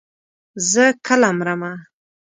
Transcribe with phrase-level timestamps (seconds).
[0.71, 1.73] زه کله مرمه.